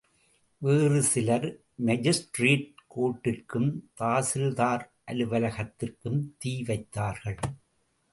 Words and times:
வேறு 0.61 1.01
சிலர் 1.03 1.45
மாஜிஸ்ரேட் 1.85 2.71
கோர்ட்டிற்கும், 2.95 3.69
தாசில்தார் 3.99 4.85
அலுவலகத்திற்கும் 5.11 6.19
தீ 6.37 6.63
வைத்தார்கள். 6.63 7.39